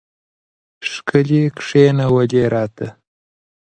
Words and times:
ښكلي 0.91 1.41
كښېـنولي 1.57 2.43
راته 2.53 2.87